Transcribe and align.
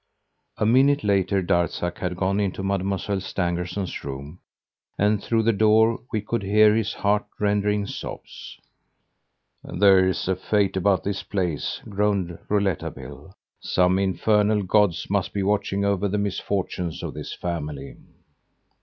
A 0.57 0.65
minute 0.65 1.03
later 1.03 1.43
Darzac 1.43 1.99
had 1.99 2.15
gone 2.17 2.39
into 2.39 2.63
Mademoiselle 2.63 3.21
Stangerson's 3.21 4.03
room 4.03 4.39
and, 4.97 5.21
through 5.23 5.43
the 5.43 5.53
door, 5.53 5.99
we 6.11 6.21
could 6.21 6.41
hear 6.41 6.73
his 6.73 6.91
heart 6.95 7.27
rending 7.39 7.85
sobs. 7.85 8.57
"There's 9.63 10.27
a 10.27 10.35
fate 10.35 10.75
about 10.75 11.03
this 11.03 11.21
place!" 11.21 11.81
groaned 11.87 12.39
Rouletabille. 12.49 13.35
"Some 13.59 13.99
infernal 13.99 14.63
gods 14.63 15.07
must 15.07 15.33
be 15.33 15.43
watching 15.43 15.85
over 15.85 16.07
the 16.07 16.17
misfortunes 16.17 17.03
of 17.03 17.13
this 17.13 17.35
family! 17.35 17.97